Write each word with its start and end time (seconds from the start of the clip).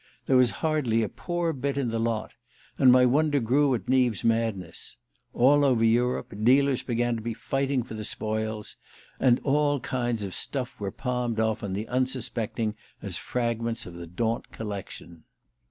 There 0.25 0.35
was 0.35 0.49
hardly 0.65 1.03
a 1.03 1.09
poor 1.09 1.53
bit 1.53 1.77
in 1.77 1.89
the 1.89 1.99
lot; 1.99 2.33
and 2.79 2.91
my 2.91 3.05
wonder 3.05 3.39
grew 3.39 3.75
at 3.75 3.87
Neave's 3.87 4.23
madness. 4.23 4.97
All 5.31 5.63
over 5.63 5.83
Europe, 5.83 6.33
dealers 6.43 6.81
began 6.81 7.17
to 7.17 7.21
be 7.21 7.35
fighting 7.35 7.83
for 7.83 7.93
the 7.93 8.03
spoils; 8.03 8.77
and 9.19 9.39
all 9.43 9.79
kinds 9.79 10.23
of 10.23 10.33
stuff 10.33 10.79
were 10.79 10.89
palmed 10.89 11.39
off 11.39 11.61
on 11.61 11.73
the 11.73 11.87
unsuspecting 11.87 12.73
as 13.03 13.19
fragments 13.19 13.85
of 13.85 13.93
the 13.93 14.07
Daunt 14.07 14.51
collection! 14.51 15.23